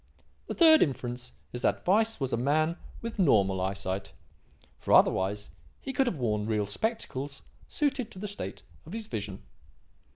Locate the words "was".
2.19-2.33